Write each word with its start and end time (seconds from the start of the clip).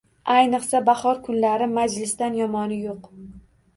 Ayniqsa 0.35 0.79
bahor 0.87 1.21
kunlari 1.27 1.67
majlisdan 1.75 2.39
yomoni 2.41 2.81
yo‘q! 2.89 3.13